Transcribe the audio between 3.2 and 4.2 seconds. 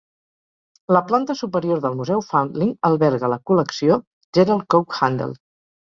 la Col·lecció